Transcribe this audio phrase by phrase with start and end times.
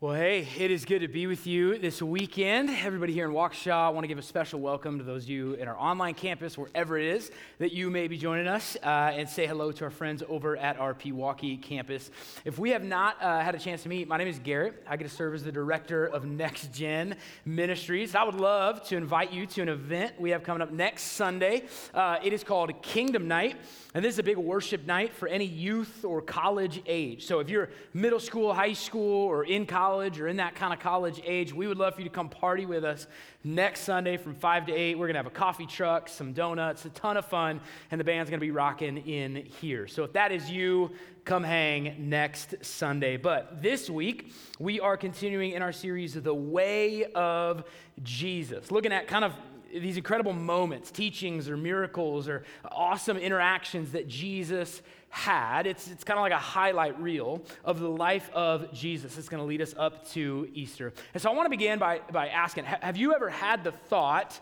[0.00, 2.70] Well, hey, it is good to be with you this weekend.
[2.70, 5.54] Everybody here in Waukesha, I want to give a special welcome to those of you
[5.54, 9.28] in our online campus, wherever it is that you may be joining us, uh, and
[9.28, 12.12] say hello to our friends over at our Pewaukee campus.
[12.44, 14.84] If we have not uh, had a chance to meet, my name is Garrett.
[14.86, 18.14] I get to serve as the director of Next Gen Ministries.
[18.14, 21.64] I would love to invite you to an event we have coming up next Sunday.
[21.92, 23.56] Uh, it is called Kingdom Night.
[23.94, 27.26] And this is a big worship night for any youth or college age.
[27.26, 30.80] So if you're middle school, high school, or in college, or in that kind of
[30.80, 33.06] college age, we would love for you to come party with us
[33.42, 34.98] next Sunday from 5 to 8.
[34.98, 38.04] We're going to have a coffee truck, some donuts, a ton of fun, and the
[38.04, 39.86] band's going to be rocking in here.
[39.86, 40.90] So if that is you,
[41.24, 43.16] come hang next Sunday.
[43.16, 47.64] But this week, we are continuing in our series, The Way of
[48.02, 49.32] Jesus, looking at kind of
[49.72, 55.66] these incredible moments, teachings or miracles or awesome interactions that Jesus had.
[55.66, 59.16] It's, it's kind of like a highlight reel of the life of Jesus.
[59.18, 60.92] It's going to lead us up to Easter.
[61.14, 64.38] And so I want to begin by, by asking Have you ever had the thought,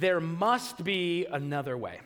[0.00, 2.00] there must be another way?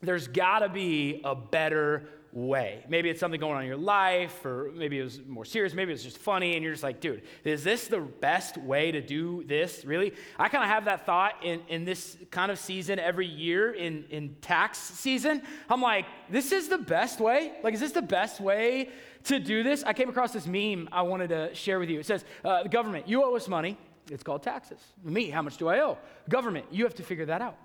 [0.00, 2.84] There's got to be a better way.
[2.88, 5.92] Maybe it's something going on in your life, or maybe it was more serious, maybe
[5.92, 9.44] it's just funny, and you're just like, dude, is this the best way to do
[9.44, 9.84] this?
[9.84, 10.14] Really?
[10.38, 14.04] I kind of have that thought in, in this kind of season every year in,
[14.08, 15.42] in tax season.
[15.68, 17.52] I'm like, this is the best way?
[17.62, 18.88] Like, is this the best way
[19.24, 19.84] to do this?
[19.84, 22.00] I came across this meme I wanted to share with you.
[22.00, 23.76] It says, uh, the government, you owe us money.
[24.10, 24.80] It's called taxes.
[25.04, 25.98] Me, how much do I owe?
[26.28, 27.56] Government, you have to figure that out.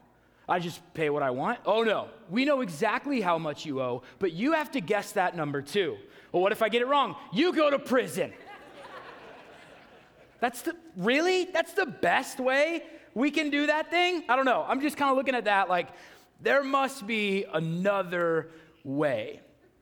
[0.50, 1.60] I just pay what I want?
[1.66, 5.36] Oh no, we know exactly how much you owe, but you have to guess that
[5.36, 5.98] number too.
[6.32, 7.16] Well, what if I get it wrong?
[7.34, 8.34] You go to prison.
[10.40, 11.46] That's the, really?
[11.46, 12.84] That's the best way
[13.18, 14.24] we can do that thing?
[14.30, 14.64] I don't know.
[14.68, 15.88] I'm just kind of looking at that like,
[16.40, 18.52] there must be another
[18.84, 19.42] way.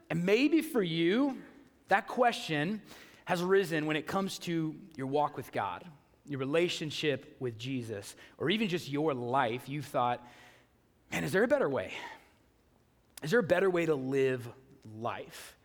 [0.10, 1.38] And maybe for you,
[1.90, 2.82] that question
[3.26, 5.84] has arisen when it comes to your walk with God,
[6.26, 9.68] your relationship with Jesus, or even just your life.
[9.68, 10.26] You've thought,
[11.12, 11.92] man, is there a better way?
[13.24, 14.48] Is there a better way to live
[15.00, 15.58] life?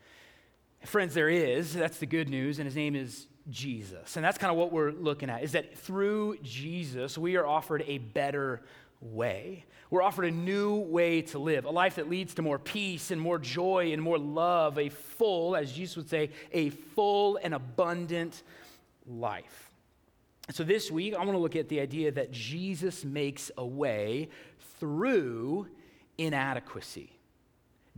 [0.84, 1.74] Friends, there is.
[1.74, 4.16] That's the good news, and his name is Jesus.
[4.16, 7.84] And that's kind of what we're looking at is that through Jesus, we are offered
[7.86, 8.62] a better
[9.00, 9.64] way.
[9.90, 13.20] We're offered a new way to live, a life that leads to more peace and
[13.20, 18.42] more joy and more love, a full, as Jesus would say, a full and abundant
[19.06, 19.70] life.
[20.52, 24.28] So this week, I want to look at the idea that Jesus makes a way
[24.80, 25.68] through
[26.18, 27.12] inadequacy.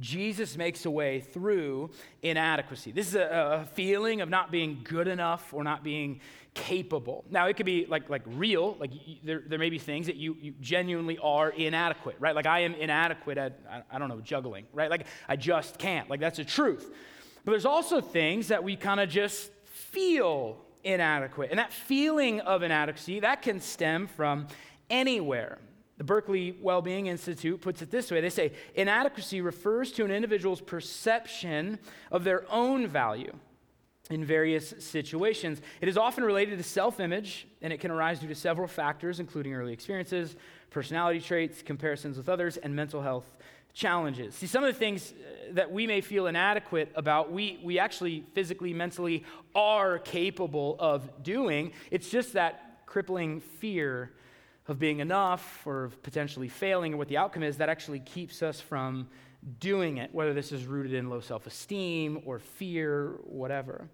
[0.01, 1.91] Jesus makes a way through
[2.23, 2.93] inadequacy.
[2.93, 6.21] This is a, a, feeling of not being good enough or not being
[6.55, 7.25] capable.
[7.31, 10.17] Now, it could be like, like real, like you, there, there may be things that
[10.17, 12.35] you, you genuinely are inadequate, right?
[12.35, 14.91] Like I am inadequate at, I, I don't know, juggling, right?
[14.91, 16.09] Like I just can't.
[16.11, 16.91] Like that's the truth.
[17.45, 21.51] But there's also things that we kind of just feel inadequate.
[21.51, 24.49] And that feeling of inadequacy, that can stem from
[24.91, 25.59] anywhere.
[26.03, 30.61] The Berkeley Wellbeing Institute puts it this way they say, inadequacy refers to an individual's
[30.61, 31.79] perception
[32.11, 33.33] of their own value
[34.11, 35.63] in various situations.
[35.81, 39.21] It is often related to self image, and it can arise due to several factors,
[39.21, 40.35] including early experiences,
[40.71, 43.37] personality traits, comparisons with others, and mental health
[43.73, 44.35] challenges.
[44.35, 48.25] See, some of the things uh, that we may feel inadequate about, we, we actually
[48.35, 49.23] physically, mentally
[49.55, 51.71] are capable of doing.
[51.93, 54.11] It's just that crippling fear
[54.69, 58.43] of being enough or of potentially failing or what the outcome is, that actually keeps
[58.43, 59.09] us from
[59.59, 63.89] doing it, whether this is rooted in low self esteem or fear, whatever.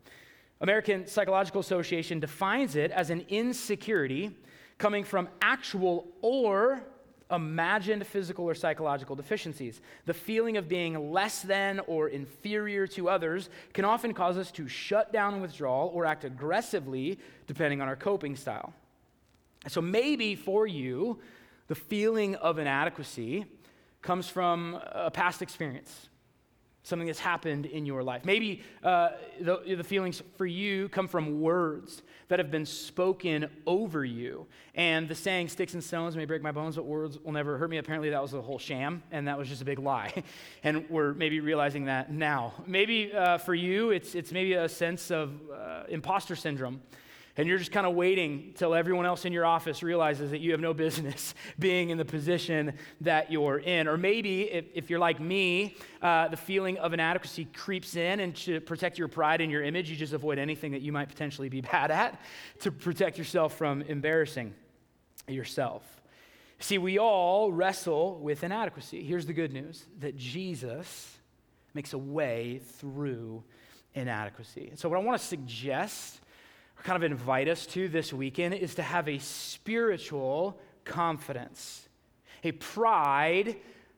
[0.60, 4.36] American Psychological Association defines it as an insecurity
[4.76, 6.82] coming from actual or
[7.30, 9.80] imagined physical or psychological deficiencies.
[10.06, 14.66] The feeling of being less than or inferior to others can often cause us to
[14.66, 18.72] shut down and withdrawal or act aggressively depending on our coping style.
[19.66, 21.18] So maybe for you,
[21.66, 23.44] the feeling of inadequacy
[24.00, 26.08] comes from a past experience,
[26.84, 28.24] something that's happened in your life.
[28.24, 29.10] Maybe uh,
[29.40, 34.46] the, the feelings for you come from words that have been spoken over you.
[34.74, 37.68] And the saying, sticks and stones may break my bones, but words will never hurt
[37.68, 37.78] me.
[37.78, 40.22] Apparently, that was a whole sham, and that was just a big lie.
[40.62, 42.54] and we're maybe realizing that now.
[42.66, 46.80] Maybe uh, for you, it's, it's maybe a sense of uh, imposter syndrome
[47.38, 50.50] and you're just kind of waiting till everyone else in your office realizes that you
[50.50, 53.86] have no business being in the position that you're in.
[53.86, 58.34] Or maybe, if, if you're like me, uh, the feeling of inadequacy creeps in, and
[58.38, 61.48] to protect your pride and your image, you just avoid anything that you might potentially
[61.48, 62.20] be bad at
[62.58, 64.52] to protect yourself from embarrassing
[65.28, 65.84] yourself.
[66.58, 69.04] See, we all wrestle with inadequacy.
[69.04, 71.16] Here's the good news that Jesus
[71.72, 73.44] makes a way through
[73.94, 74.72] inadequacy.
[74.74, 76.20] So, what I want to suggest
[76.82, 81.88] kind of invite us to this weekend is to have a spiritual confidence,
[82.44, 83.56] a pride,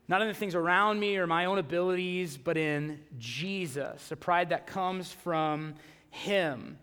[0.09, 4.49] not in the things around me or my own abilities, but in Jesus, a pride
[4.49, 5.75] that comes from
[6.11, 6.79] Him.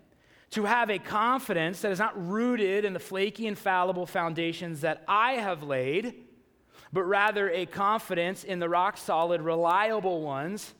[0.52, 5.04] To have a confidence that is not rooted in the flaky and fallible foundations that
[5.06, 6.14] I have laid,
[6.90, 10.72] but rather a confidence in the rock solid, reliable ones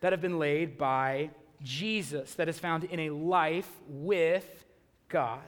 [0.00, 1.30] that have been laid by
[1.62, 4.64] Jesus, that is found in a life with
[5.08, 5.40] God.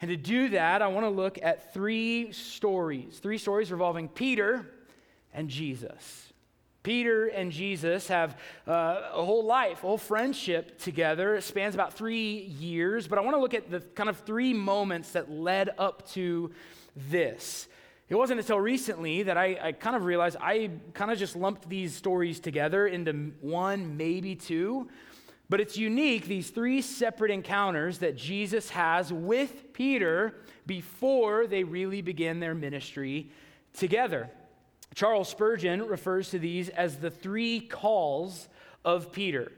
[0.00, 4.66] And to do that, I want to look at three stories, three stories revolving Peter
[5.32, 6.32] and Jesus.
[6.82, 11.34] Peter and Jesus have uh, a whole life, a whole friendship together.
[11.36, 14.52] It spans about three years, but I want to look at the kind of three
[14.52, 16.52] moments that led up to
[16.94, 17.66] this.
[18.08, 21.68] It wasn't until recently that I, I kind of realized I kind of just lumped
[21.68, 24.88] these stories together into one, maybe two.
[25.48, 30.34] But it's unique, these three separate encounters that Jesus has with Peter
[30.66, 33.30] before they really begin their ministry
[33.74, 34.30] together.
[34.94, 38.48] Charles Spurgeon refers to these as the three calls
[38.84, 39.52] of Peter.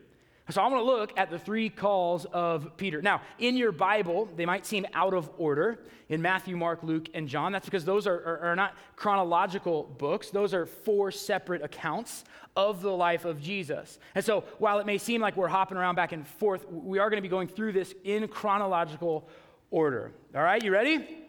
[0.51, 3.03] So I want to look at the three calls of Peter.
[3.03, 7.29] Now, in your Bible, they might seem out of order in Matthew, Mark, Luke, and
[7.29, 7.51] John.
[7.51, 12.81] That's because those are, are, are, not chronological books, those are four separate accounts of
[12.81, 13.99] the life of Jesus.
[14.15, 17.11] And so while it may seem like we're hopping around back and forth, we are
[17.11, 19.29] going to be going through this in chronological
[19.73, 20.13] order.
[20.33, 21.26] All right, you ready?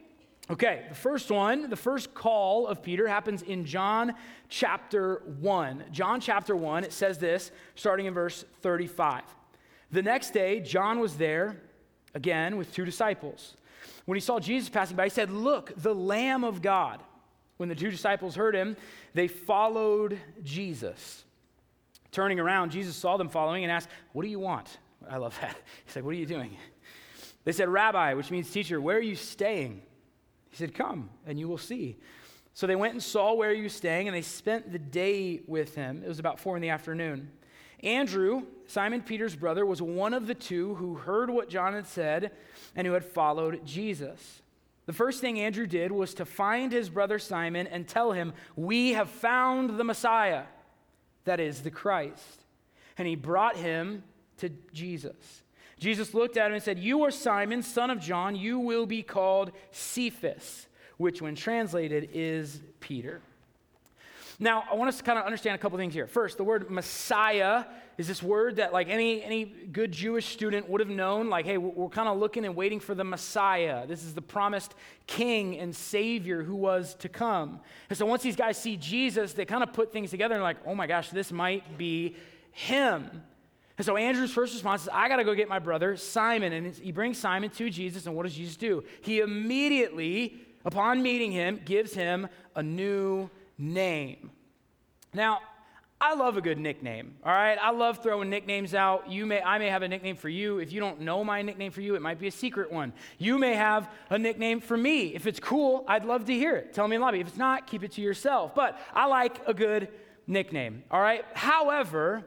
[0.50, 4.14] Okay, the first one, the first call of Peter happens in John
[4.48, 5.84] chapter 1.
[5.92, 9.24] John chapter 1, it says this, starting in verse 35.
[9.92, 11.58] The next day, John was there
[12.14, 13.56] again with two disciples.
[14.06, 17.02] When he saw Jesus passing by, he said, Look, the Lamb of God.
[17.58, 18.78] When the two disciples heard him,
[19.14, 21.26] they followed Jesus.
[22.12, 24.78] Turning around, Jesus saw them following and asked, What do you want?
[25.10, 25.58] I love that.
[25.86, 26.56] He said, What are you doing?
[27.44, 29.82] They said, Rabbi, which means teacher, where are you staying?
[30.50, 31.98] He said, Come, and you will see.
[32.54, 35.76] So they went and saw where he was staying, and they spent the day with
[35.76, 36.02] him.
[36.04, 37.30] It was about four in the afternoon.
[37.84, 42.32] Andrew, Simon Peter's brother, was one of the two who heard what John had said
[42.76, 44.42] and who had followed Jesus.
[44.88, 48.94] The first thing Andrew did was to find his brother Simon and tell him, We
[48.94, 50.44] have found the Messiah,
[51.26, 52.46] that is, the Christ.
[52.98, 54.04] And he brought him
[54.38, 55.44] to Jesus.
[55.80, 58.36] Jesus looked at him and said, You are Simon, son of John.
[58.36, 63.22] You will be called Cephas, which, when translated, is Peter.
[64.40, 66.06] Now, I want us to kind of understand a couple things here.
[66.06, 67.66] First, the word Messiah
[67.98, 71.58] is this word that, like any, any good Jewish student would have known, like, hey,
[71.58, 73.88] we're kind of looking and waiting for the Messiah.
[73.88, 74.76] This is the promised
[75.08, 77.62] king and savior who was to come.
[77.90, 80.58] And so once these guys see Jesus, they kind of put things together and, like,
[80.68, 82.16] oh my gosh, this might be
[82.52, 83.24] him.
[83.78, 86.52] And so Andrew's first response is, I got to go get my brother Simon.
[86.52, 88.08] And he brings Simon to Jesus.
[88.08, 88.84] And what does Jesus do?
[89.02, 94.32] He immediately, upon meeting him, gives him a new name.
[95.14, 95.40] Now,
[96.00, 97.16] I love a good nickname.
[97.24, 99.10] All right, I love throwing nicknames out.
[99.12, 100.60] You may, I may have a nickname for you.
[100.60, 102.94] If you don't know my nickname for you, it might be a secret one.
[103.18, 105.16] You may have a nickname for me.
[105.16, 106.74] If it's cool, I'd love to hear it.
[106.74, 107.20] Tell me in lobby.
[107.20, 108.54] If it's not, keep it to yourself.
[108.54, 109.88] But I like a good
[110.28, 110.84] nickname.
[110.92, 111.26] All right.
[111.34, 112.24] However,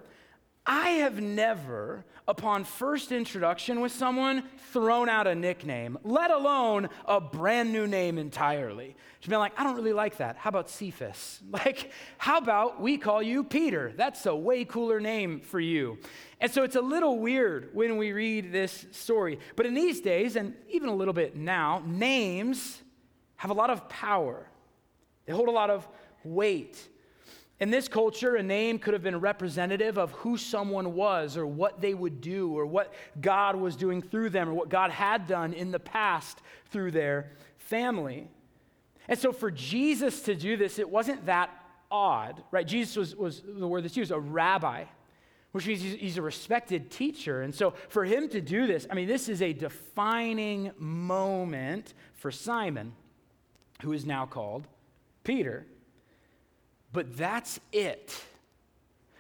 [0.67, 7.21] I have never, upon first introduction with someone, thrown out a nickname, let alone a
[7.21, 8.95] brand new name entirely.
[9.21, 10.37] She's been like, I don't really like that.
[10.37, 11.41] How about Cephas?
[11.51, 13.93] Like, how about we call you Peter?
[13.97, 15.99] That's a way cooler name for you.
[16.41, 19.39] And so it's a little weird when we read this story.
[19.57, 22.81] But in these days, and even a little bit now, names
[23.37, 24.47] have a lot of power,
[25.27, 25.89] they hold a lot of
[26.23, 26.79] weight.
[27.61, 31.83] In this culture, a name could have been representative of who someone was or what
[31.83, 35.53] they would do or what God was doing through them or what God had done
[35.53, 36.41] in the past
[36.71, 38.29] through their family.
[39.09, 41.51] And so for Jesus to do this, it wasn't that
[41.91, 42.67] odd, right?
[42.67, 44.85] Jesus was, was the word that's used, a rabbi,
[45.53, 47.43] which means he's a respected teacher.
[47.43, 52.31] And so for him to do this, I mean, this is a defining moment for
[52.31, 52.95] Simon,
[53.83, 54.67] who is now called
[55.25, 55.67] Peter.
[56.93, 58.21] But that's it.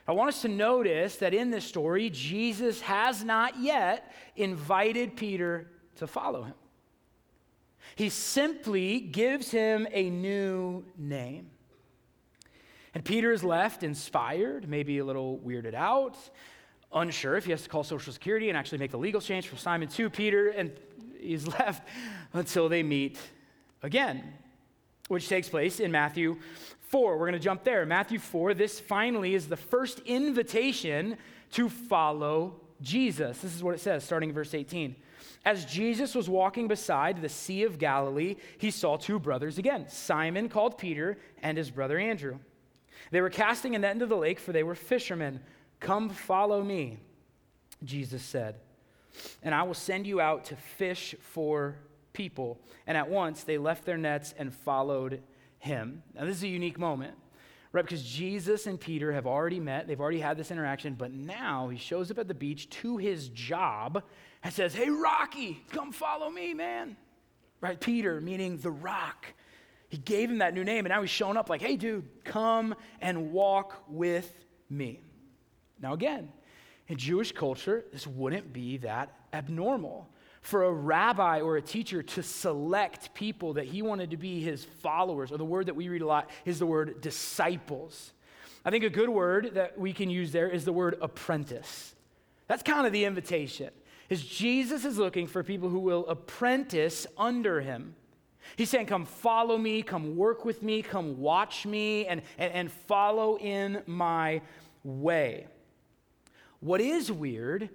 [0.09, 5.71] I want us to notice that in this story, Jesus has not yet invited Peter
[5.97, 6.55] to follow him.
[7.95, 11.50] He simply gives him a new name.
[12.95, 16.17] And Peter is left inspired, maybe a little weirded out,
[16.93, 19.59] unsure if he has to call Social Security and actually make the legal change from
[19.59, 20.73] Simon to Peter, and
[21.21, 21.87] he's left
[22.33, 23.19] until they meet
[23.83, 24.33] again,
[25.09, 26.37] which takes place in Matthew
[26.90, 27.16] 4.
[27.16, 27.87] We're going to jump there.
[27.87, 31.16] Matthew 4, this finally is the first invitation
[31.52, 33.38] to follow Jesus.
[33.38, 34.97] This is what it says, starting in verse 18.
[35.44, 40.49] As Jesus was walking beside the Sea of Galilee, he saw two brothers again Simon,
[40.49, 42.38] called Peter, and his brother Andrew.
[43.12, 45.40] They were casting a net into the lake, for they were fishermen.
[45.78, 46.99] Come follow me,
[47.85, 48.56] Jesus said,
[49.44, 51.76] and I will send you out to fish for
[52.12, 52.59] people.
[52.87, 55.23] And at once they left their nets and followed
[55.61, 56.02] him.
[56.14, 57.14] Now, this is a unique moment,
[57.73, 57.85] right?
[57.85, 61.79] Because Jesus and Peter have already met, they've already had this interaction, but now he
[61.79, 64.02] shows up at the beach to his job
[64.43, 66.97] and says, Hey, Rocky, come follow me, man.
[67.61, 67.79] Right?
[67.79, 69.26] Peter, meaning the rock.
[69.90, 72.75] He gave him that new name, and now he's showing up like, Hey, dude, come
[73.00, 74.33] and walk with
[74.69, 75.00] me.
[75.81, 76.33] Now, again,
[76.88, 80.09] in Jewish culture, this wouldn't be that abnormal
[80.40, 84.64] for a rabbi or a teacher to select people that he wanted to be his
[84.64, 88.12] followers, or the word that we read a lot is the word disciples.
[88.64, 91.94] I think a good word that we can use there is the word apprentice.
[92.47, 93.70] That's kind of the invitation
[94.11, 97.94] is Jesus is looking for people who will apprentice under him.
[98.56, 102.73] He's saying, Come follow me, come work with me, come watch me, and, and, and
[102.73, 104.42] follow in my
[104.82, 105.47] way.
[106.59, 107.70] What is weird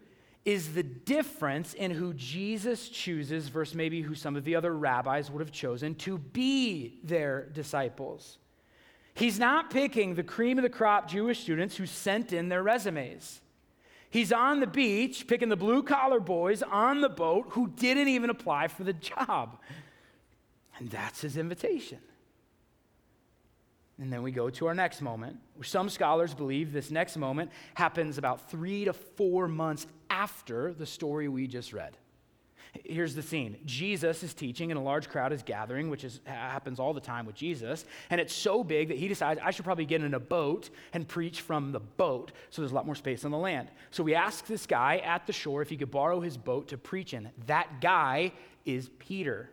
[0.45, 5.31] is the difference in who Jesus chooses versus maybe who some of the other rabbis
[5.31, 8.37] would have chosen to be their disciples.
[9.15, 13.41] He's not picking the cream of the crop Jewish students who sent in their resumes.
[14.11, 18.29] He's on the beach picking the blue collar boys on the boat who didn't even
[18.29, 19.57] apply for the job.
[20.77, 21.99] And that's his invitation.
[23.99, 25.37] And then we go to our next moment.
[25.63, 31.29] Some scholars believe this next moment happens about three to four months after the story
[31.29, 31.97] we just read.
[32.83, 36.79] Here's the scene Jesus is teaching, and a large crowd is gathering, which is, happens
[36.79, 37.85] all the time with Jesus.
[38.09, 41.07] And it's so big that he decides, I should probably get in a boat and
[41.07, 43.69] preach from the boat so there's a lot more space on the land.
[43.91, 46.77] So we ask this guy at the shore if he could borrow his boat to
[46.77, 47.29] preach in.
[47.47, 48.33] That guy
[48.65, 49.51] is Peter.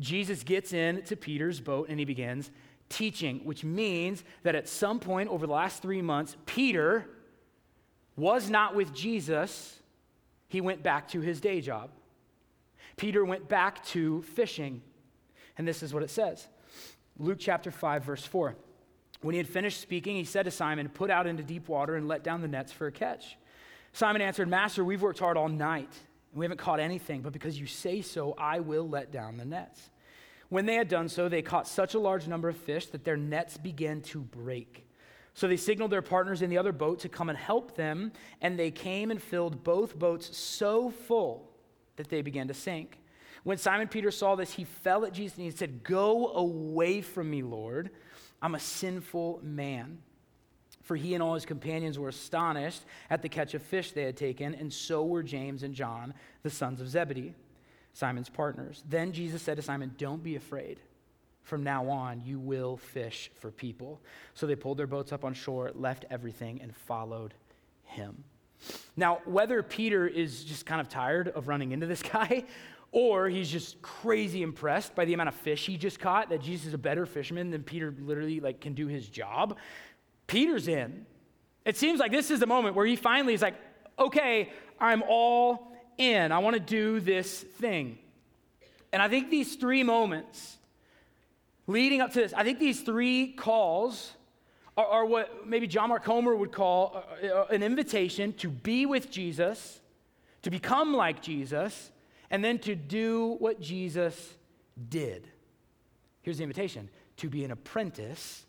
[0.00, 2.50] Jesus gets in to Peter's boat and he begins
[2.88, 7.06] teaching, which means that at some point over the last three months, Peter
[8.16, 9.78] was not with Jesus.
[10.48, 11.90] He went back to his day job.
[12.96, 14.82] Peter went back to fishing.
[15.56, 16.48] And this is what it says
[17.18, 18.56] Luke chapter 5, verse 4.
[19.20, 22.06] When he had finished speaking, he said to Simon, Put out into deep water and
[22.06, 23.36] let down the nets for a catch.
[23.92, 25.90] Simon answered, Master, we've worked hard all night,
[26.30, 29.44] and we haven't caught anything, but because you say so, I will let down the
[29.44, 29.90] nets.
[30.48, 33.16] When they had done so, they caught such a large number of fish that their
[33.16, 34.86] nets began to break.
[35.34, 38.58] So they signaled their partners in the other boat to come and help them, and
[38.58, 41.50] they came and filled both boats so full
[41.96, 42.98] that they began to sink.
[43.44, 47.30] When Simon Peter saw this, he fell at Jesus and he said, Go away from
[47.30, 47.90] me, Lord.
[48.42, 49.98] I'm a sinful man.
[50.82, 54.16] For he and all his companions were astonished at the catch of fish they had
[54.16, 57.34] taken, and so were James and John, the sons of Zebedee,
[57.98, 58.84] Simon's partners.
[58.88, 60.78] Then Jesus said to Simon, Don't be afraid.
[61.42, 64.00] From now on, you will fish for people.
[64.34, 67.34] So they pulled their boats up on shore, left everything, and followed
[67.82, 68.22] him.
[68.96, 72.44] Now, whether Peter is just kind of tired of running into this guy,
[72.92, 76.68] or he's just crazy impressed by the amount of fish he just caught, that Jesus
[76.68, 79.56] is a better fisherman than Peter literally like can do his job,
[80.28, 81.04] Peter's in.
[81.64, 83.56] It seems like this is the moment where he finally is like,
[83.98, 85.67] okay, I'm all
[85.98, 86.32] in.
[86.32, 87.98] I want to do this thing.
[88.92, 90.56] And I think these three moments
[91.66, 94.12] leading up to this, I think these three calls
[94.76, 98.86] are, are what maybe John Mark Comer would call uh, uh, an invitation to be
[98.86, 99.80] with Jesus,
[100.42, 101.92] to become like Jesus,
[102.30, 104.34] and then to do what Jesus
[104.88, 105.28] did.
[106.22, 106.88] Here's the invitation
[107.18, 108.44] to be an apprentice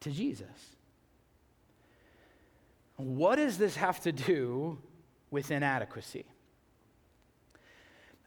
[0.00, 0.46] to Jesus.
[2.96, 4.78] What does this have to do
[5.30, 6.24] with inadequacy?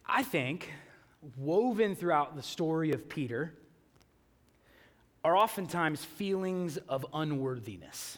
[0.05, 0.71] I think
[1.37, 3.53] woven throughout the story of Peter
[5.23, 8.17] are oftentimes feelings of unworthiness.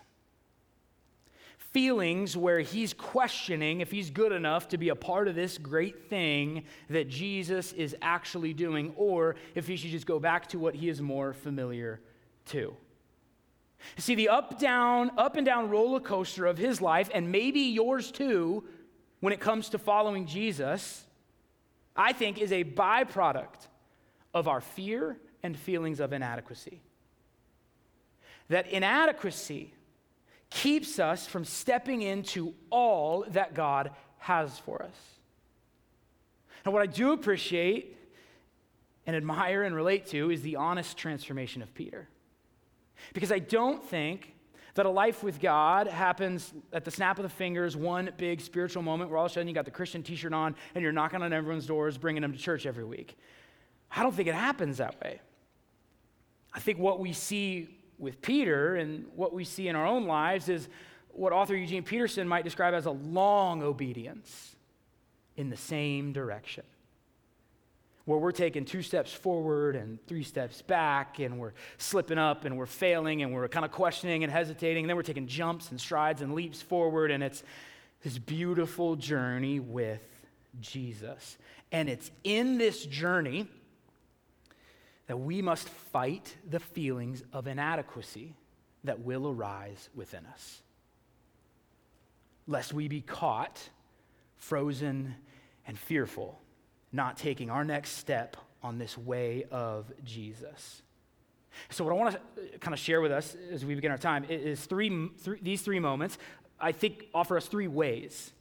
[1.58, 6.10] Feelings where he's questioning if he's good enough to be a part of this great
[6.10, 10.76] thing that Jesus is actually doing, or if he should just go back to what
[10.76, 12.00] he is more familiar
[12.46, 12.76] to.
[13.98, 18.12] See, the up down, up and down roller coaster of his life, and maybe yours
[18.12, 18.64] too,
[19.20, 21.06] when it comes to following Jesus,
[21.96, 23.68] I think is a byproduct
[24.34, 26.82] of our fear and feelings of inadequacy
[28.50, 29.74] that inadequacy
[30.50, 34.96] keeps us from stepping into all that God has for us.
[36.64, 37.98] And what I do appreciate
[39.06, 42.08] and admire and relate to is the honest transformation of Peter.
[43.14, 44.33] Because I don't think
[44.76, 48.82] That a life with God happens at the snap of the fingers, one big spiritual
[48.82, 50.92] moment where all of a sudden you got the Christian t shirt on and you're
[50.92, 53.16] knocking on everyone's doors, bringing them to church every week.
[53.96, 55.20] I don't think it happens that way.
[56.54, 60.50] I think what we see with Peter and what we see in our own lives
[60.50, 60.68] is
[61.12, 64.56] what author Eugene Peterson might describe as a long obedience
[65.38, 66.64] in the same direction
[68.06, 72.58] where we're taking two steps forward and three steps back, and we're slipping up and
[72.58, 74.84] we're failing and we're kind of questioning and hesitating.
[74.84, 77.44] And then we're taking jumps and strides and leaps forward, and it's
[78.04, 80.02] this beautiful journey with
[80.60, 81.38] Jesus.
[81.72, 83.48] And it's in this journey
[85.08, 88.36] that we must fight the feelings of inadequacy
[88.84, 90.62] that will arise within us,
[92.48, 93.70] lest we be caught,
[94.36, 95.16] frozen,
[95.66, 96.43] and fearful
[96.94, 100.82] not taking our next step on this way of Jesus.
[101.70, 104.26] So, what I want to kind of share with us as we begin our time
[104.30, 106.18] is three, three, these three moments,
[106.60, 108.32] I think, offer us three ways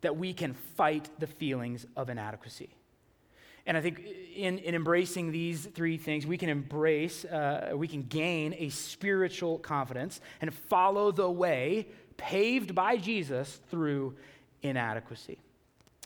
[0.00, 2.70] that we can fight the feelings of inadequacy.
[3.66, 4.00] And I think
[4.34, 9.58] in, in embracing these three things, we can embrace, uh, we can gain a spiritual
[9.58, 14.16] confidence and follow the way paved by Jesus through
[14.62, 15.38] inadequacy.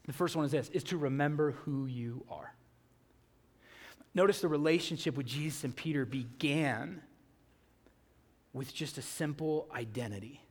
[0.06, 2.54] The first one is this is to remember who you are.
[4.14, 7.00] Notice the relationship with Jesus and Peter began
[8.52, 10.42] with just a simple identity,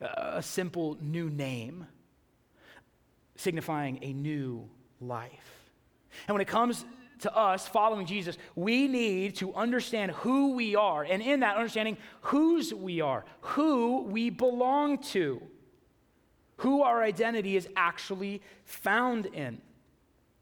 [0.00, 1.86] a simple new name,
[3.34, 4.68] signifying a new
[5.00, 5.70] life.
[6.28, 6.84] And when it comes
[7.20, 11.96] to us following Jesus, we need to understand who we are, and in that understanding,
[12.20, 15.42] whose we are, who we belong to
[16.56, 19.60] who our identity is actually found in.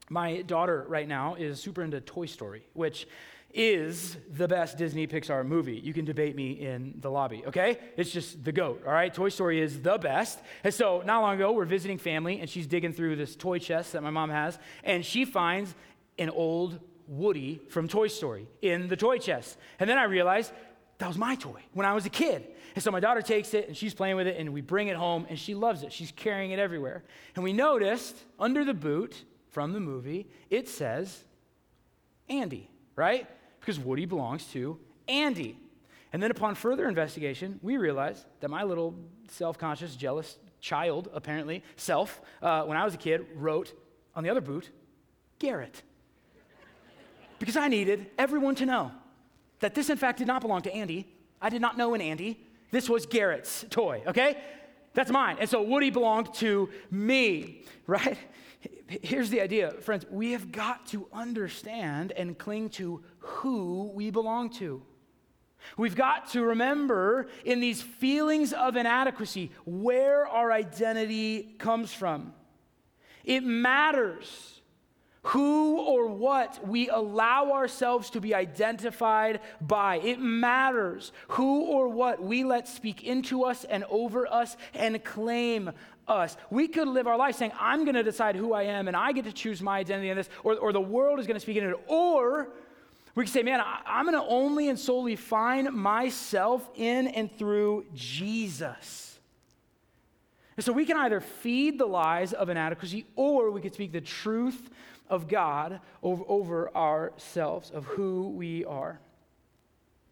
[0.09, 3.07] My daughter right now is super into Toy Story, which
[3.53, 5.77] is the best Disney Pixar movie.
[5.77, 7.79] You can debate me in the lobby, okay?
[7.97, 9.13] It's just the GOAT, all right?
[9.13, 10.39] Toy Story is the best.
[10.63, 13.93] And so, not long ago, we're visiting family, and she's digging through this toy chest
[13.93, 15.75] that my mom has, and she finds
[16.17, 19.57] an old Woody from Toy Story in the toy chest.
[19.79, 20.51] And then I realized
[20.99, 22.47] that was my toy when I was a kid.
[22.75, 24.95] And so my daughter takes it and she's playing with it, and we bring it
[24.95, 25.91] home, and she loves it.
[25.91, 27.03] She's carrying it everywhere.
[27.35, 31.23] And we noticed under the boot from the movie, it says
[32.29, 33.27] Andy, right?
[33.59, 35.57] Because Woody belongs to Andy.
[36.13, 38.95] And then upon further investigation, we realized that my little
[39.29, 43.73] self conscious, jealous child, apparently, self, uh, when I was a kid, wrote
[44.15, 44.69] on the other boot,
[45.39, 45.81] Garrett.
[47.39, 48.91] because I needed everyone to know
[49.59, 51.07] that this, in fact, did not belong to Andy.
[51.41, 52.45] I did not know an Andy.
[52.71, 54.37] This was Garrett's toy, okay?
[54.93, 55.37] That's mine.
[55.39, 58.17] And so Woody belonged to me, right?
[58.87, 60.05] Here's the idea, friends.
[60.09, 64.81] We have got to understand and cling to who we belong to.
[65.77, 72.33] We've got to remember in these feelings of inadequacy where our identity comes from.
[73.23, 74.60] It matters
[75.23, 79.97] who or what we allow ourselves to be identified by.
[79.97, 85.71] It matters who or what we let speak into us and over us and claim
[86.07, 86.37] us.
[86.49, 89.11] We could live our life saying, I'm going to decide who I am and I
[89.11, 91.57] get to choose my identity in this, or, or the world is going to speak
[91.57, 91.79] into it.
[91.87, 92.49] Or
[93.13, 97.31] we could say, man, I, am going to only and solely find myself in and
[97.37, 99.19] through Jesus.
[100.57, 104.01] And so we can either feed the lies of inadequacy or we could speak the
[104.01, 104.69] truth
[105.11, 108.99] of God over, over ourselves, of who we are.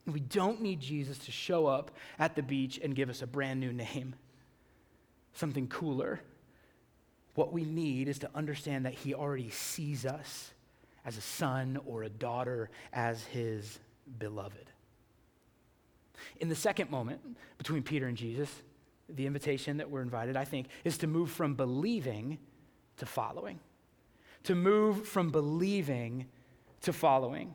[0.05, 3.59] We don't need Jesus to show up at the beach and give us a brand
[3.61, 4.13] new name,
[5.33, 6.19] something cooler.
[7.35, 10.51] What we need is to understand that He already sees us
[11.05, 13.79] as a son or a daughter, as His
[14.19, 14.69] beloved.
[16.41, 17.21] In the second moment
[17.57, 18.53] between Peter and Jesus,
[19.07, 22.37] the invitation that we're invited, I think, is to move from believing
[22.97, 23.59] to following
[24.49, 26.25] to move from believing
[26.81, 27.53] to following.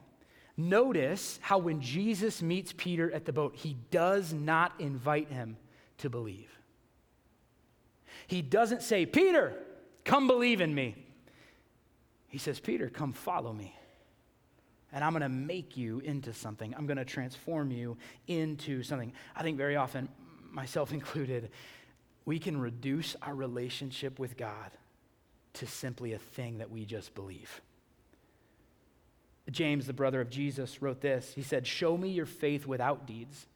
[0.56, 5.56] Notice how when Jesus meets Peter at the boat, he does not invite him
[5.98, 6.56] to believe.
[8.28, 9.54] He doesn't say, Peter,
[10.04, 10.94] come believe in me.
[12.28, 13.74] He says, Peter, come follow me.
[14.92, 16.76] And I'm going to make you into something.
[16.78, 17.96] I'm going to transform you
[18.28, 19.12] into something.
[19.34, 20.08] I think very often,
[20.52, 21.50] myself included,
[22.24, 24.70] we can reduce our relationship with God
[25.54, 27.60] to simply a thing that we just believe.
[29.50, 31.32] James, the brother of Jesus, wrote this.
[31.34, 33.46] He said, Show me your faith without deeds,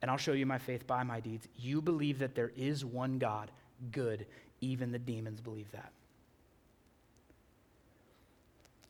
[0.00, 1.48] and I'll show you my faith by my deeds.
[1.56, 3.50] You believe that there is one God,
[3.90, 4.26] good.
[4.60, 5.92] Even the demons believe that.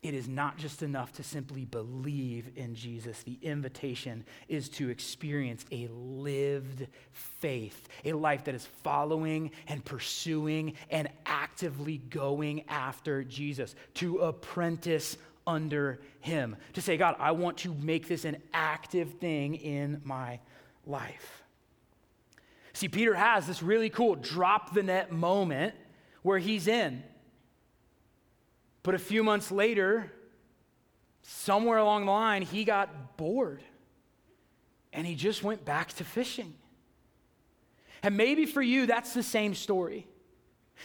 [0.02, 3.22] It is not just enough to simply believe in Jesus.
[3.24, 10.74] The invitation is to experience a lived faith, a life that is following and pursuing
[10.90, 17.74] and actively going after Jesus, to apprentice under Him, to say, God, I want to
[17.74, 20.38] make this an active thing in my
[20.86, 21.42] life.
[22.72, 25.74] See, Peter has this really cool drop the net moment
[26.22, 27.02] where he's in.
[28.88, 30.10] But a few months later,
[31.20, 33.62] somewhere along the line, he got bored
[34.94, 36.54] and he just went back to fishing.
[38.02, 40.06] And maybe for you, that's the same story.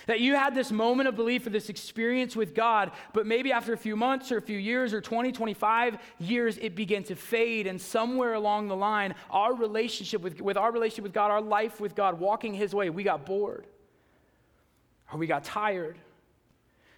[0.08, 3.72] That you had this moment of belief or this experience with God, but maybe after
[3.72, 7.68] a few months or a few years or 20, 25 years, it began to fade.
[7.68, 11.80] And somewhere along the line, our relationship with, with our relationship with God, our life
[11.80, 13.66] with God, walking His way, we got bored
[15.10, 15.98] or we got tired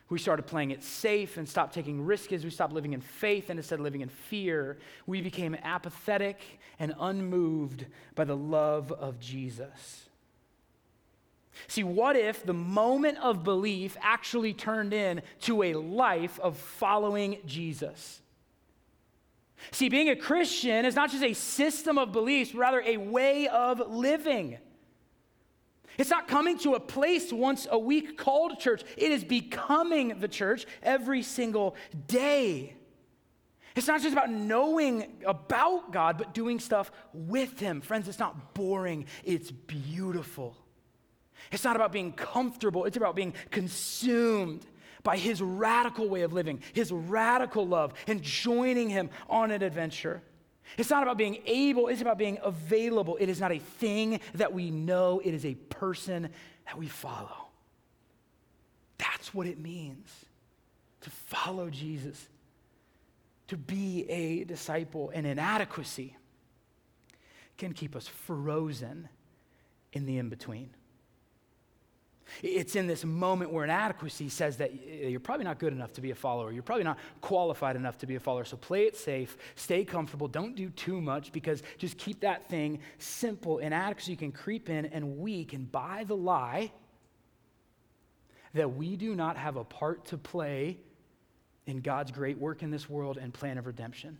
[0.10, 3.58] we started playing it safe and stopped taking risks we stopped living in faith and
[3.58, 4.78] instead living in fear.
[5.08, 6.40] We became apathetic
[6.78, 10.10] and unmoved by the love of Jesus.
[11.68, 18.22] See, what if the moment of belief actually turned into a life of following Jesus?
[19.72, 23.48] See, being a Christian is not just a system of beliefs, but rather a way
[23.48, 24.58] of living.
[25.98, 30.28] It's not coming to a place once a week called church, it is becoming the
[30.28, 31.76] church every single
[32.08, 32.76] day.
[33.76, 37.82] It's not just about knowing about God, but doing stuff with Him.
[37.82, 40.56] Friends, it's not boring, it's beautiful.
[41.52, 44.66] It's not about being comfortable, it's about being consumed
[45.04, 50.24] by His radical way of living, His radical love, and joining Him on an adventure.
[50.78, 53.18] It's not about being able, it's about being available.
[53.20, 56.30] It is not a thing that we know, it is a person
[56.66, 57.48] that we follow.
[58.98, 60.26] That's what it means
[61.02, 62.28] to follow Jesus,
[63.48, 65.12] to be a disciple.
[65.14, 66.18] And inadequacy
[67.58, 69.08] can keep us frozen
[69.94, 70.72] in the in between.
[72.42, 76.12] It's in this moment where inadequacy says that you're probably not good enough to be
[76.12, 76.52] a follower.
[76.52, 78.46] You're probably not qualified enough to be a follower.
[78.46, 82.80] So play it safe, stay comfortable, don't do too much because just keep that thing
[82.98, 83.60] simple.
[83.60, 86.72] Inadequacy can creep in and we can buy the lie
[88.54, 90.78] that we do not have a part to play
[91.68, 94.18] in God's great work in this world and plan of redemption.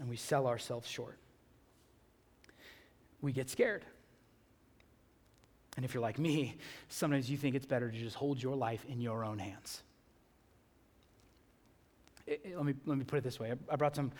[0.00, 1.18] And we sell ourselves short.
[3.20, 3.84] We get scared.
[5.76, 6.56] And if you're like me,
[6.88, 9.82] sometimes you think it's better to just hold your life in your own hands.
[12.26, 13.52] It, it, let, me, let me put it this way.
[13.68, 14.12] I, brought some,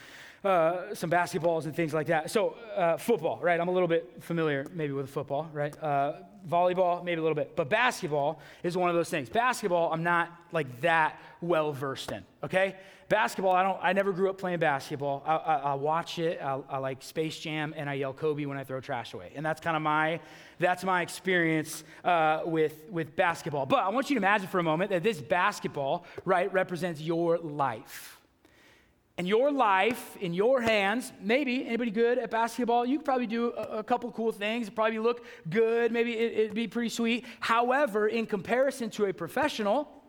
[0.42, 2.30] uh, some basketballs and things like that.
[2.30, 3.60] So, uh, football, right?
[3.60, 5.76] I'm a little bit familiar maybe with football, right?
[5.80, 6.14] Uh,
[6.48, 7.54] volleyball, maybe a little bit.
[7.54, 9.28] But basketball is one of those things.
[9.28, 12.76] Basketball, I'm not like that well versed in, okay?
[13.12, 13.78] Basketball, I don't.
[13.82, 15.22] I never grew up playing basketball.
[15.26, 16.40] I, I, I watch it.
[16.40, 19.32] I, I, like Space Jam, and I yell Kobe when I throw trash away.
[19.36, 20.18] And that's kind of my
[20.58, 23.66] that's my experience uh, with with basketball.
[23.66, 27.36] But I want you to imagine for a moment that this basketball, right, represents your
[27.36, 28.18] life.
[29.18, 33.52] And your life in your hands, maybe anybody good at basketball, you could probably do
[33.52, 37.26] a, a couple cool things, probably look good, maybe it, it'd be pretty sweet.
[37.40, 40.01] However, in comparison to a professional,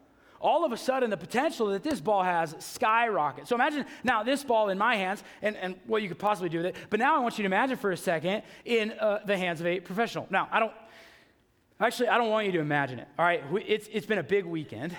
[0.43, 3.49] all of a sudden the potential that this ball has skyrockets.
[3.49, 6.57] So imagine now this ball in my hands and, and what you could possibly do
[6.57, 6.75] with it.
[6.89, 9.67] But now I want you to imagine for a second in uh, the hands of
[9.67, 10.27] a professional.
[10.29, 10.73] Now, I don't,
[11.79, 13.07] actually, I don't want you to imagine it.
[13.17, 14.95] All right, it's, it's been a big weekend,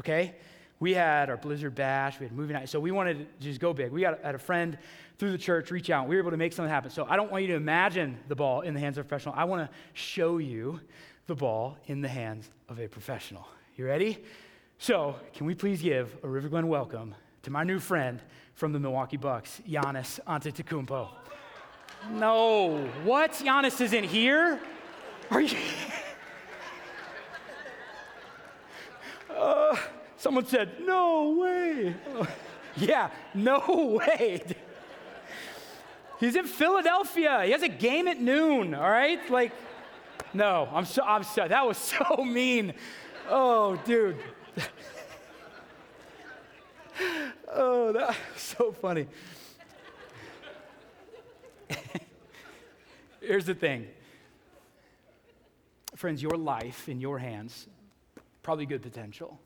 [0.00, 0.34] okay?
[0.80, 3.72] We had our Blizzard Bash, we had movie night, so we wanted to just go
[3.72, 3.92] big.
[3.92, 4.76] We got had a friend
[5.18, 6.90] through the church reach out, we were able to make something happen.
[6.90, 9.34] So I don't want you to imagine the ball in the hands of a professional.
[9.38, 10.80] I want to show you
[11.28, 13.46] the ball in the hands of a professional.
[13.76, 14.18] You ready?
[14.78, 18.20] So, can we please give a River Glen welcome to my new friend
[18.54, 21.08] from the Milwaukee Bucks, Giannis Antetokounmpo?
[22.12, 23.32] No, what?
[23.32, 24.60] Giannis isn't here?
[25.30, 25.56] Are you?
[29.34, 29.76] uh,
[30.18, 31.94] someone said, no way.
[32.76, 34.42] yeah, no way.
[36.20, 37.42] He's in Philadelphia.
[37.44, 39.28] He has a game at noon, all right?
[39.30, 39.52] Like,
[40.34, 42.74] no, I'm so, I'm so, that was so mean.
[43.28, 44.18] Oh, dude.
[47.52, 49.06] oh, that's so funny.
[53.20, 53.86] Here's the thing.
[55.94, 57.66] Friends, your life in your hands,
[58.42, 59.40] probably good potential.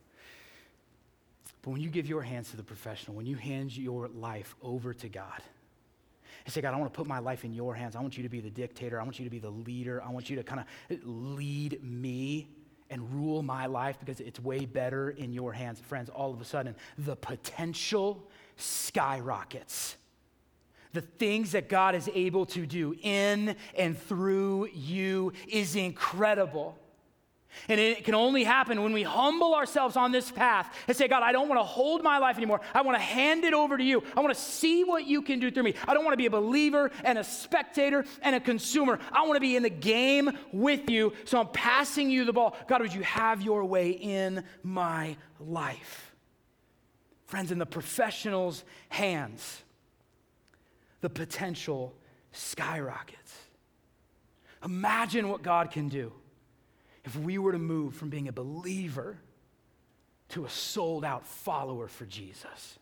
[1.62, 4.94] But when you give your hands to the professional, when you hand your life over
[4.94, 5.42] to God,
[6.44, 7.96] and say, God, I want to put my life in your hands.
[7.96, 9.00] I want you to be the dictator.
[9.00, 10.02] I want you to be the leader.
[10.02, 12.48] I want you to kind of lead me
[12.90, 15.80] and rule my life because it's way better in your hands.
[15.80, 19.96] Friends, all of a sudden, the potential skyrockets.
[20.92, 26.76] The things that God is able to do in and through you is incredible.
[27.68, 31.22] And it can only happen when we humble ourselves on this path and say, God,
[31.22, 32.60] I don't want to hold my life anymore.
[32.74, 34.02] I want to hand it over to you.
[34.16, 35.74] I want to see what you can do through me.
[35.86, 38.98] I don't want to be a believer and a spectator and a consumer.
[39.12, 41.12] I want to be in the game with you.
[41.24, 42.56] So I'm passing you the ball.
[42.68, 46.14] God, would you have your way in my life?
[47.26, 49.62] Friends, in the professional's hands,
[51.00, 51.94] the potential
[52.32, 53.34] skyrockets.
[54.64, 56.12] Imagine what God can do
[57.04, 59.18] if we were to move from being a believer
[60.30, 62.78] to a sold out follower for Jesus.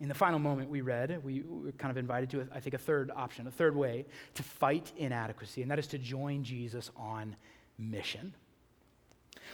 [0.00, 2.78] In the final moment we read, we were kind of invited to, I think, a
[2.78, 7.34] third option, a third way to fight inadequacy, and that is to join Jesus on
[7.78, 8.34] mission.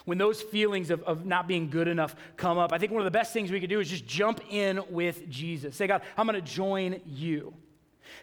[0.04, 3.04] When those feelings of, of not being good enough come up, I think one of
[3.04, 5.76] the best things we could do is just jump in with Jesus.
[5.76, 7.54] Say, God, I'm going to join you.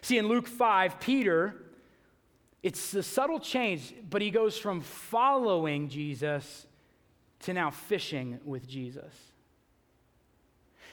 [0.02, 1.54] See, in Luke 5, Peter
[2.62, 6.66] it's a subtle change, but he goes from following Jesus
[7.40, 9.14] to now fishing with Jesus.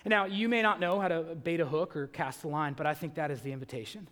[0.06, 2.86] Now, you may not know how to bait a hook or cast a line, but
[2.86, 4.08] I think that is the invitation.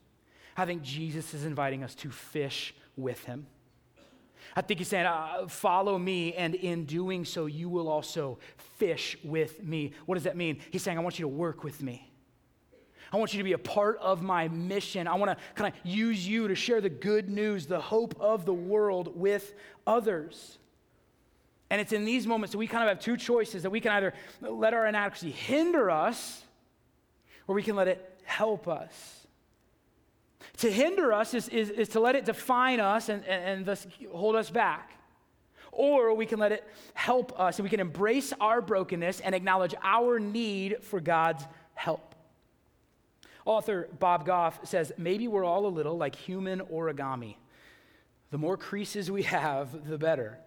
[0.57, 3.47] I think Jesus is inviting us to fish with him.
[4.55, 8.39] I think he's saying, uh, Follow me, and in doing so, you will also
[8.77, 9.93] fish with me.
[10.05, 10.59] What does that mean?
[10.71, 12.11] He's saying, I want you to work with me.
[13.11, 15.07] I want you to be a part of my mission.
[15.07, 18.45] I want to kind of use you to share the good news, the hope of
[18.45, 19.53] the world with
[19.85, 20.57] others.
[21.69, 23.91] And it's in these moments that we kind of have two choices that we can
[23.91, 26.43] either let our inadequacy hinder us
[27.47, 29.27] or we can let it help us.
[30.57, 33.85] To hinder us is, is, is to let it define us and, and, and thus
[34.11, 34.91] hold us back.
[35.71, 36.63] Or we can let it
[36.93, 42.14] help us and we can embrace our brokenness and acknowledge our need for God's help.
[43.45, 47.35] Author Bob Goff says maybe we're all a little like human origami.
[48.31, 50.39] The more creases we have, the better.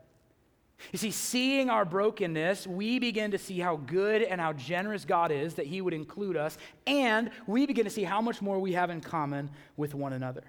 [0.93, 5.33] You see, seeing our brokenness, we begin to see how good and how generous God
[5.33, 6.57] is that He would include us,
[6.87, 10.45] and we begin to see how much more we have in common with one another.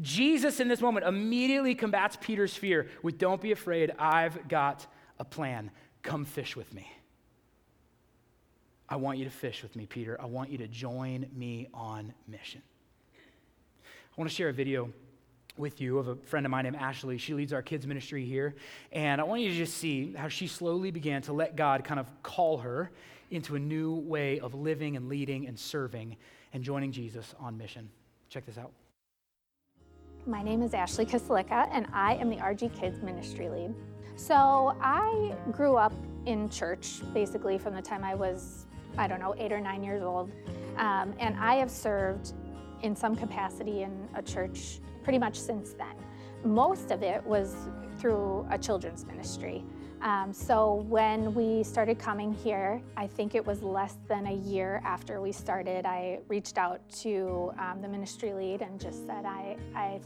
[0.00, 4.86] Jesus, in this moment, immediately combats Peter's fear with Don't be afraid, I've got
[5.18, 5.70] a plan.
[6.02, 6.90] Come fish with me.
[8.92, 10.20] I want you to fish with me, Peter.
[10.20, 12.60] I want you to join me on mission.
[13.86, 14.92] I want to share a video
[15.56, 17.16] with you of a friend of mine named Ashley.
[17.16, 18.54] She leads our kids' ministry here.
[18.92, 21.98] And I want you to just see how she slowly began to let God kind
[21.98, 22.90] of call her
[23.30, 26.18] into a new way of living and leading and serving
[26.52, 27.88] and joining Jesus on mission.
[28.28, 28.72] Check this out.
[30.26, 33.74] My name is Ashley Kasalika, and I am the RG Kids Ministry Lead.
[34.16, 35.94] So I grew up
[36.26, 38.66] in church basically from the time I was
[38.98, 40.30] I don't know, eight or nine years old.
[40.76, 42.32] Um, and I have served
[42.82, 45.94] in some capacity in a church pretty much since then.
[46.44, 47.54] Most of it was
[47.98, 49.64] through a children's ministry.
[50.02, 54.82] Um, so when we started coming here, I think it was less than a year
[54.84, 59.56] after we started, I reached out to um, the ministry lead and just said, I,
[59.76, 60.00] I'm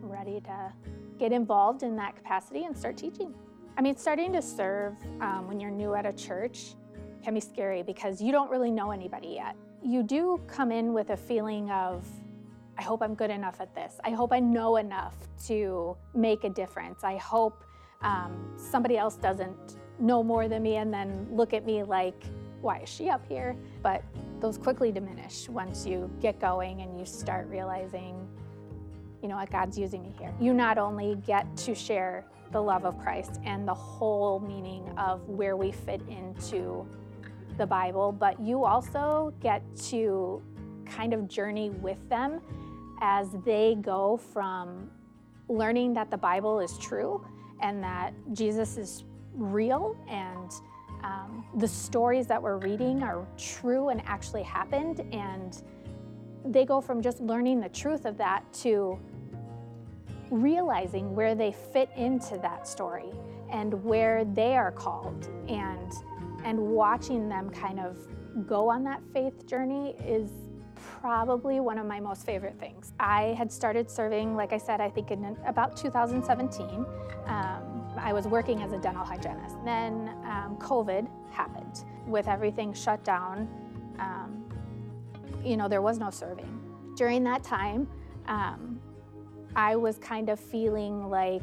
[0.00, 0.72] ready to
[1.18, 3.34] get involved in that capacity and start teaching.
[3.76, 6.74] I mean, starting to serve um, when you're new at a church,
[7.26, 9.56] can be scary because you don't really know anybody yet.
[9.82, 12.06] You do come in with a feeling of,
[12.78, 13.94] I hope I'm good enough at this.
[14.04, 17.02] I hope I know enough to make a difference.
[17.02, 17.64] I hope
[18.00, 22.22] um, somebody else doesn't know more than me and then look at me like,
[22.60, 23.56] why is she up here?
[23.82, 24.04] But
[24.38, 28.24] those quickly diminish once you get going and you start realizing,
[29.20, 30.32] you know what, God's using me here.
[30.40, 35.28] You not only get to share the love of Christ and the whole meaning of
[35.28, 36.86] where we fit into
[37.58, 40.42] the Bible, but you also get to
[40.84, 42.40] kind of journey with them
[43.00, 44.90] as they go from
[45.48, 47.24] learning that the Bible is true
[47.60, 50.50] and that Jesus is real and
[51.04, 55.00] um, the stories that we're reading are true and actually happened.
[55.12, 55.62] And
[56.44, 58.98] they go from just learning the truth of that to
[60.30, 63.12] realizing where they fit into that story
[63.50, 65.92] and where they are called and
[66.44, 67.96] and watching them kind of
[68.46, 70.30] go on that faith journey is
[71.00, 72.92] probably one of my most favorite things.
[73.00, 76.84] I had started serving, like I said, I think in about 2017.
[77.26, 79.56] Um, I was working as a dental hygienist.
[79.64, 81.84] Then um, COVID happened.
[82.06, 83.48] With everything shut down,
[83.98, 84.44] um,
[85.44, 86.60] you know, there was no serving.
[86.96, 87.88] During that time,
[88.26, 88.80] um,
[89.54, 91.42] I was kind of feeling like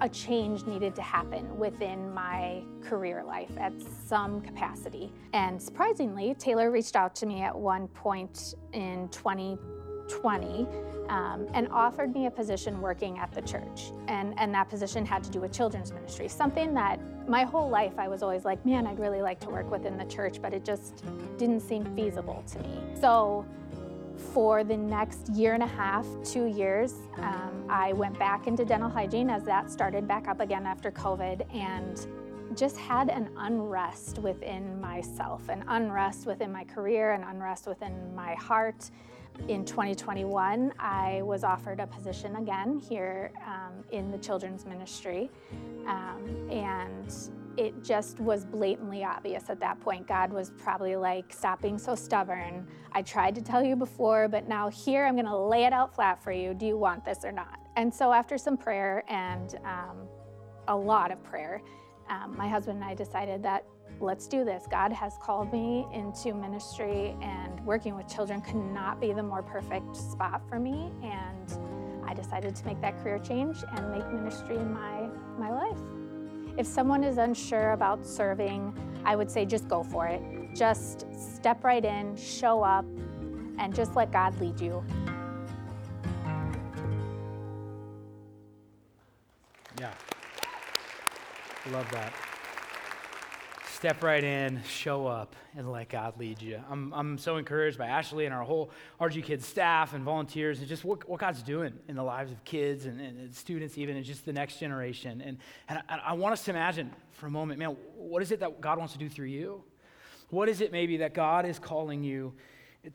[0.00, 3.72] a change needed to happen within my career life at
[4.06, 5.12] some capacity.
[5.32, 10.66] And surprisingly, Taylor reached out to me at one point in 2020
[11.08, 13.92] um, and offered me a position working at the church.
[14.06, 17.98] And, and that position had to do with children's ministry, something that my whole life
[17.98, 20.64] I was always like, man, I'd really like to work within the church, but it
[20.64, 21.04] just
[21.38, 22.80] didn't seem feasible to me.
[23.00, 23.44] So
[24.18, 28.88] for the next year and a half, two years, um, I went back into dental
[28.88, 32.06] hygiene as that started back up again after COVID and
[32.56, 38.34] just had an unrest within myself, an unrest within my career, an unrest within my
[38.34, 38.90] heart
[39.46, 45.30] in 2021, I was offered a position again here um, in the children's ministry.
[45.86, 47.14] Um, and
[47.56, 50.06] it just was blatantly obvious at that point.
[50.06, 52.66] God was probably like, Stop being so stubborn.
[52.92, 55.94] I tried to tell you before, but now here I'm going to lay it out
[55.94, 56.54] flat for you.
[56.54, 57.58] Do you want this or not?
[57.76, 60.08] And so, after some prayer and um,
[60.68, 61.62] a lot of prayer,
[62.08, 63.64] um, my husband and I decided that
[64.00, 64.66] let's do this.
[64.70, 69.42] God has called me into ministry, and working with children could not be the more
[69.42, 70.90] perfect spot for me.
[71.02, 75.08] And I decided to make that career change and make ministry my,
[75.38, 75.78] my life.
[76.56, 80.22] If someone is unsure about serving, I would say just go for it.
[80.54, 82.84] Just step right in, show up,
[83.58, 84.84] and just let God lead you.
[89.80, 89.92] Yeah.
[91.70, 92.27] Love that
[93.78, 96.60] step right in, show up, and let God lead you.
[96.68, 100.66] I'm, I'm so encouraged by Ashley and our whole RG Kids staff and volunteers and
[100.66, 104.04] just what, what God's doing in the lives of kids and, and students, even, and
[104.04, 105.20] just the next generation.
[105.20, 105.38] And,
[105.68, 108.60] and I, I want us to imagine for a moment, man, what is it that
[108.60, 109.62] God wants to do through you?
[110.30, 112.32] What is it maybe that God is calling you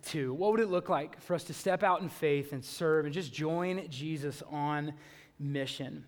[0.08, 0.34] to?
[0.34, 3.14] What would it look like for us to step out in faith and serve and
[3.14, 4.96] just join Jesus on
[5.40, 6.04] mission?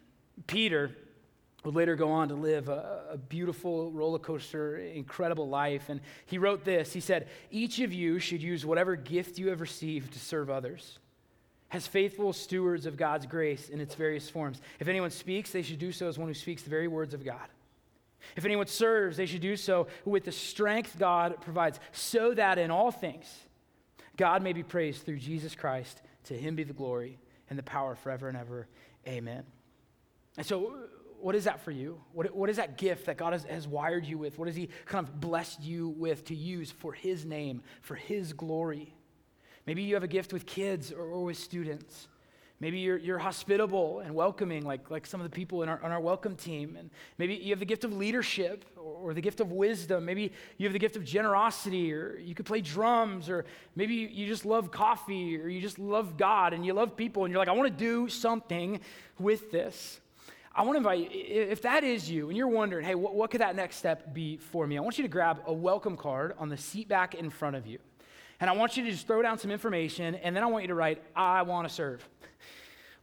[0.47, 0.91] Peter
[1.65, 5.89] would later go on to live a, a, beautiful roller coaster, incredible life.
[5.89, 9.61] And he wrote this He said, Each of you should use whatever gift you have
[9.61, 10.99] received to serve others
[11.71, 14.61] as faithful stewards of God's grace in its various forms.
[14.79, 17.25] If anyone speaks, they should do so as one who speaks the very words of
[17.25, 17.47] God.
[18.35, 22.71] If anyone serves, they should do so with the strength God provides, so that in
[22.71, 23.27] all things
[24.17, 26.01] God may be praised through Jesus Christ.
[26.25, 28.67] To him be the glory and the power forever and ever.
[29.07, 29.43] Amen.
[30.37, 30.75] And so,
[31.19, 31.99] what is that for you?
[32.13, 34.37] What, what is that gift that God has, has wired you with?
[34.37, 38.33] What has He kind of blessed you with to use for His name, for His
[38.33, 38.93] glory?
[39.65, 42.07] Maybe you have a gift with kids or, or with students.
[42.61, 45.91] Maybe you're, you're hospitable and welcoming, like, like some of the people in our, on
[45.91, 46.77] our welcome team.
[46.79, 50.05] And maybe you have the gift of leadership or, or, the gift of wisdom.
[50.05, 53.43] Maybe you have the gift of generosity, or you could play drums, or
[53.75, 57.25] maybe you, you just love coffee, or you just love God and you love people,
[57.25, 58.79] and you're like, I want to do something
[59.19, 59.99] with this.
[60.57, 63.29] I want to invite you, if that is you and you're wondering, hey, what, what
[63.29, 64.77] could that next step be for me?
[64.77, 67.67] I want you to grab a welcome card on the seat back in front of
[67.67, 67.79] you.
[68.39, 70.69] And I want you to just throw down some information, and then I want you
[70.69, 72.07] to write, I want to serve.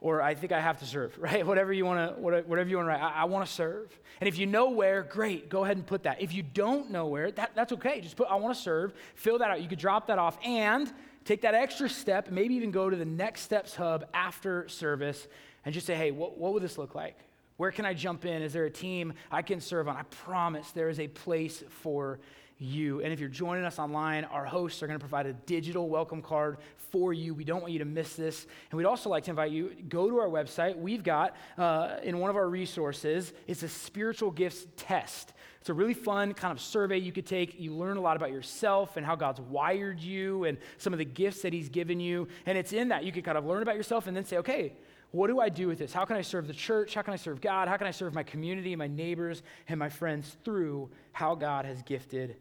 [0.00, 1.46] Or I think I have to serve, right?
[1.46, 3.96] Whatever you want to, whatever you want to write, I, I want to serve.
[4.20, 6.20] And if you know where, great, go ahead and put that.
[6.20, 8.00] If you don't know where, that, that's okay.
[8.00, 9.62] Just put, I want to serve, fill that out.
[9.62, 10.92] You could drop that off and
[11.24, 15.28] take that extra step, maybe even go to the Next Steps Hub after service
[15.64, 17.16] and just say, hey, what, what would this look like?
[17.62, 18.42] Where can I jump in?
[18.42, 19.96] Is there a team I can serve on?
[19.96, 22.18] I promise there is a place for
[22.58, 23.00] you.
[23.02, 26.22] And if you're joining us online, our hosts are going to provide a digital welcome
[26.22, 26.56] card
[26.90, 27.34] for you.
[27.34, 28.48] We don't want you to miss this.
[28.72, 30.76] And we'd also like to invite you go to our website.
[30.76, 35.32] We've got uh, in one of our resources, it's a spiritual gifts test.
[35.60, 37.60] It's a really fun kind of survey you could take.
[37.60, 41.04] You learn a lot about yourself and how God's wired you and some of the
[41.04, 42.26] gifts that He's given you.
[42.44, 44.72] And it's in that you can kind of learn about yourself and then say, okay,
[45.12, 45.92] what do I do with this?
[45.92, 46.94] How can I serve the church?
[46.94, 47.68] How can I serve God?
[47.68, 51.82] How can I serve my community, my neighbors, and my friends through how God has
[51.82, 52.36] gifted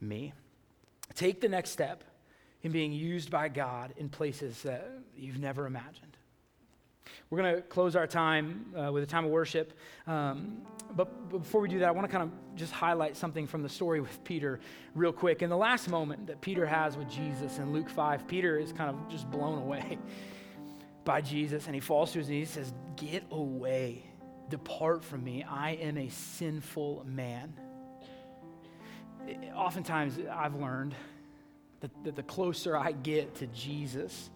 [0.00, 0.32] me?
[1.14, 2.02] Take the next step
[2.62, 6.16] in being used by God in places that you've never imagined.
[7.30, 9.78] We're going to close our time uh, with a time of worship.
[10.08, 10.62] Um,
[10.96, 13.62] but, but before we do that, I want to kind of just highlight something from
[13.62, 14.58] the story with Peter
[14.96, 15.42] real quick.
[15.42, 18.90] In the last moment that Peter has with Jesus in Luke 5, Peter is kind
[18.90, 19.98] of just blown away
[21.06, 24.02] by Jesus and he falls to his knees and says, Get away,
[24.50, 25.42] depart from me.
[25.48, 27.54] I am a sinful man.
[29.54, 30.94] Oftentimes, I've learned
[31.80, 34.30] that, that the closer I get to Jesus,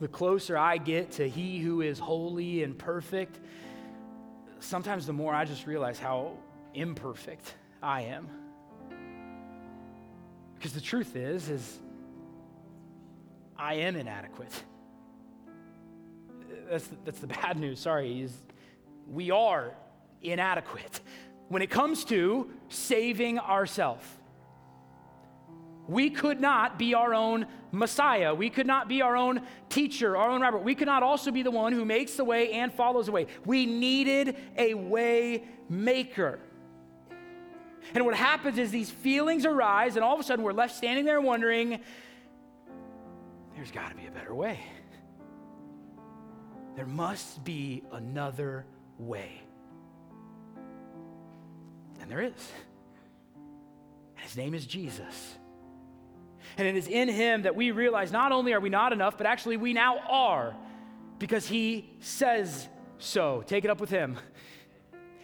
[0.00, 3.40] the closer I get to He who is holy and perfect,
[4.60, 6.36] sometimes the more I just realize how
[6.74, 8.28] imperfect I am.
[10.56, 11.78] Because the truth is, is
[13.56, 14.52] I am inadequate
[16.70, 18.32] that's the, that's the bad news, sorry, is
[19.08, 19.74] we are
[20.22, 21.00] inadequate
[21.48, 24.06] when it comes to saving ourselves.
[25.88, 28.32] We could not be our own Messiah.
[28.32, 30.58] We could not be our own teacher, our own rabbi.
[30.58, 33.26] We could not also be the one who makes the way and follows the way.
[33.44, 36.38] We needed a way maker.
[37.92, 41.04] And what happens is these feelings arise, and all of a sudden we're left standing
[41.04, 41.80] there wondering,
[43.56, 44.60] there's got to be a better way.
[46.80, 48.64] There must be another
[48.96, 49.42] way.
[52.00, 52.52] And there is.
[54.16, 55.36] And his name is Jesus.
[56.56, 59.26] And it is in him that we realize not only are we not enough, but
[59.26, 60.56] actually we now are
[61.18, 62.66] because he says
[62.96, 63.44] so.
[63.46, 64.16] Take it up with him.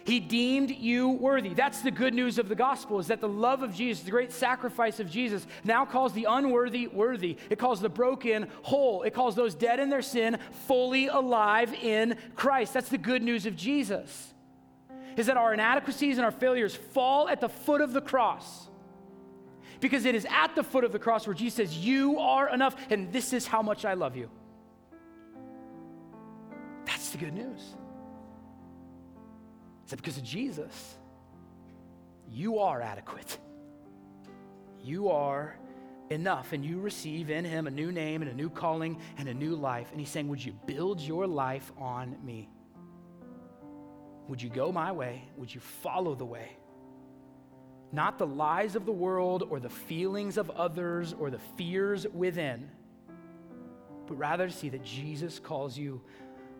[0.07, 1.53] He deemed you worthy.
[1.53, 4.31] That's the good news of the gospel is that the love of Jesus, the great
[4.31, 7.35] sacrifice of Jesus, now calls the unworthy worthy.
[7.49, 9.03] It calls the broken whole.
[9.03, 12.73] It calls those dead in their sin fully alive in Christ.
[12.73, 14.33] That's the good news of Jesus.
[15.17, 18.69] Is that our inadequacies and our failures fall at the foot of the cross.
[19.81, 22.77] Because it is at the foot of the cross where Jesus says, You are enough,
[22.89, 24.29] and this is how much I love you.
[26.85, 27.75] That's the good news.
[29.87, 30.95] That because of Jesus,
[32.29, 33.37] you are adequate.
[34.81, 35.57] You are
[36.09, 39.33] enough, and you receive in Him a new name and a new calling and a
[39.33, 39.89] new life.
[39.91, 42.49] And He's saying, Would you build your life on me?
[44.27, 45.23] Would you go my way?
[45.37, 46.57] Would you follow the way?
[47.91, 52.69] not the lies of the world or the feelings of others or the fears within,
[54.07, 56.01] but rather to see that Jesus calls you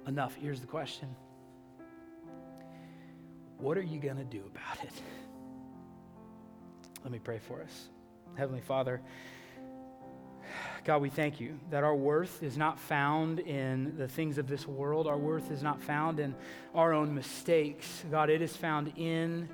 [0.07, 0.35] enough.
[0.35, 1.15] Here's the question
[3.59, 4.93] What are you going to do about it?
[7.03, 7.89] Let me pray for us.
[8.35, 9.01] Heavenly Father,
[10.83, 14.67] God, we thank you that our worth is not found in the things of this
[14.67, 15.07] world.
[15.07, 16.35] Our worth is not found in
[16.75, 18.05] our own mistakes.
[18.11, 19.49] God, it is found in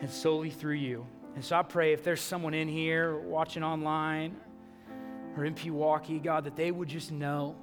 [0.00, 1.06] and solely through you.
[1.34, 4.36] And so I pray if there's someone in here watching online
[5.36, 7.56] or in Pewaukee, God, that they would just know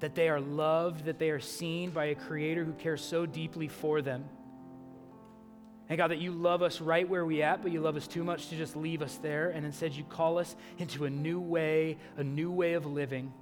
[0.00, 3.68] that they are loved, that they are seen by a creator who cares so deeply
[3.68, 4.24] for them.
[5.88, 8.22] And God, that you love us right where we at, but you love us too
[8.22, 9.48] much to just leave us there.
[9.50, 13.32] And instead, you call us into a new way, a new way of living,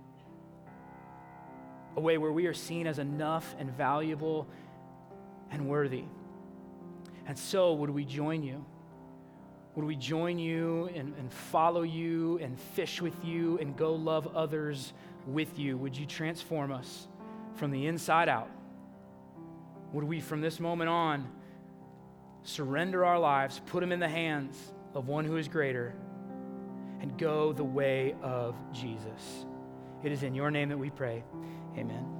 [1.97, 4.47] a way where we are seen as enough and valuable
[5.51, 6.05] and worthy.
[7.27, 8.65] And so, would we join you?
[9.75, 14.35] Would we join you and, and follow you and fish with you and go love
[14.37, 14.93] others
[15.27, 15.77] with you?
[15.77, 17.09] Would you transform us
[17.57, 18.49] from the inside out?
[19.93, 21.29] Would we, from this moment on,
[22.47, 24.57] surrender our lives, put them in the hands
[24.95, 25.95] of one who is greater,
[27.01, 29.47] and go the way of Jesus?
[30.03, 31.25] It is in your name that we pray.
[31.77, 32.16] Amen.